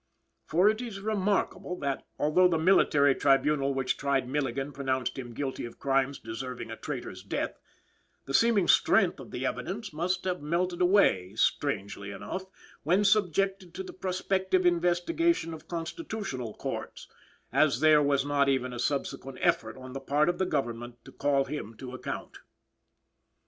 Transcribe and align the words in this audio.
For 0.47 0.67
it 0.67 0.81
is 0.81 0.99
remarkable 0.99 1.77
that 1.77 2.07
although 2.17 2.47
the 2.47 2.57
Military 2.57 3.13
tribunal 3.13 3.75
which 3.75 3.97
tried 3.97 4.27
Milligan 4.27 4.71
pronounced 4.71 5.19
him 5.19 5.31
guilty 5.35 5.63
of 5.63 5.77
crimes 5.77 6.17
deserving 6.17 6.71
a 6.71 6.75
traitor's 6.75 7.21
death; 7.21 7.59
the 8.25 8.33
seeming 8.33 8.67
strength 8.67 9.19
of 9.19 9.29
the 9.29 9.45
evidence 9.45 9.93
must 9.93 10.23
have 10.23 10.41
melted 10.41 10.81
away, 10.81 11.35
strangely 11.35 12.09
enough, 12.09 12.45
when 12.81 13.03
subjected 13.05 13.75
to 13.75 13.83
the 13.83 13.93
prospective 13.93 14.65
investigation 14.65 15.53
of 15.53 15.67
constitutional 15.67 16.55
courts, 16.55 17.07
as 17.53 17.79
there 17.79 18.01
was 18.01 18.25
not 18.25 18.49
even 18.49 18.73
a 18.73 18.79
subsequent 18.79 19.37
effort 19.39 19.77
on 19.77 19.93
the 19.93 19.99
part 20.01 20.29
of 20.29 20.39
the 20.39 20.47
Government 20.47 20.95
to 21.05 21.11
call 21.11 21.45
him 21.45 21.75
to 21.77 21.93
account. 21.93 22.39